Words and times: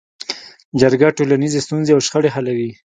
جرګه 0.79 1.07
ټولنیزې 1.17 1.59
ستونزې 1.65 1.91
او 1.93 2.01
شخړې 2.05 2.29
حلوي 2.35 2.71